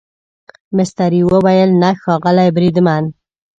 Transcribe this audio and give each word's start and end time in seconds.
مستري 0.75 1.21
وویل 1.31 1.69
نه 1.81 1.89
ښاغلی 2.01 2.47
بریدمن. 2.55 3.03